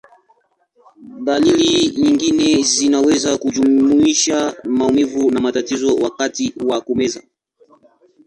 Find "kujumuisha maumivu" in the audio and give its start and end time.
3.37-5.31